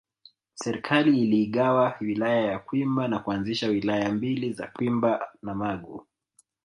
Serikali 0.53 1.21
iliigawa 1.23 1.95
Wilaya 2.01 2.45
ya 2.51 2.59
Kwimba 2.59 3.07
na 3.07 3.19
kuanzisha 3.19 3.67
Wilaya 3.67 4.11
mbili 4.11 4.53
za 4.53 4.67
Kwimba 4.67 5.27
na 5.41 5.55
Magu 5.55 6.07